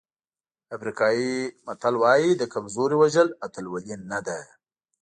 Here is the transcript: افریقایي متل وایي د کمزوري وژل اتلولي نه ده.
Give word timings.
افریقایي 0.75 1.33
متل 1.65 1.95
وایي 2.01 2.29
د 2.37 2.43
کمزوري 2.53 2.95
وژل 3.01 3.27
اتلولي 3.45 3.95
نه 4.11 4.19
ده. 4.27 4.39